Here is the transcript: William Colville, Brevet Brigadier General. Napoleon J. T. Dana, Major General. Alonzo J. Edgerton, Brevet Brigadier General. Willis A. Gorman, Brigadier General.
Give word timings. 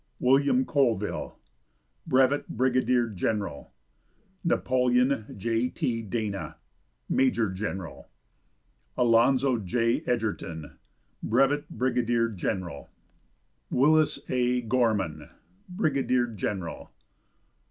William 0.19 0.65
Colville, 0.65 1.37
Brevet 2.07 2.49
Brigadier 2.49 3.07
General. 3.07 3.71
Napoleon 4.43 5.27
J. 5.37 5.69
T. 5.69 6.01
Dana, 6.01 6.55
Major 7.07 7.51
General. 7.51 8.07
Alonzo 8.97 9.59
J. 9.59 10.01
Edgerton, 10.07 10.79
Brevet 11.21 11.69
Brigadier 11.69 12.29
General. 12.29 12.89
Willis 13.69 14.17
A. 14.27 14.61
Gorman, 14.61 15.29
Brigadier 15.75 16.25
General. 16.25 16.89